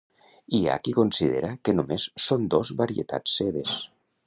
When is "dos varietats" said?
2.55-3.39